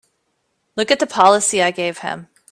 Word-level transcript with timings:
Look 0.75 0.89
at 0.89 0.97
the 0.99 1.05
policy 1.05 1.61
I 1.61 1.69
gave 1.69 1.99
him! 1.99 2.27